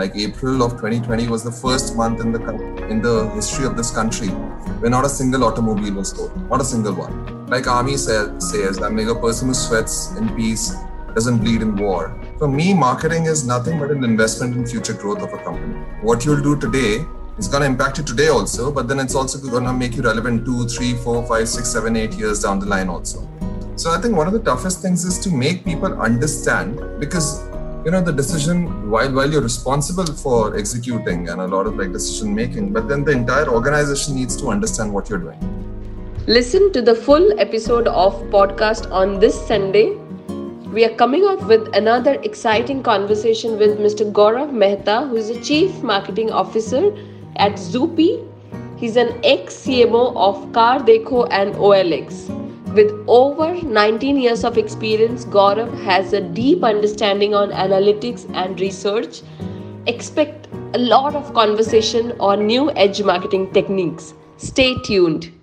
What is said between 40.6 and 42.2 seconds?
we are coming up with another